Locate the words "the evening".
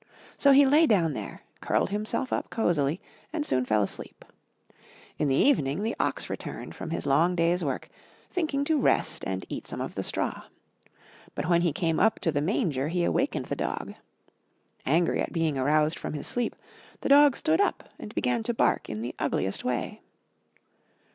5.27-5.83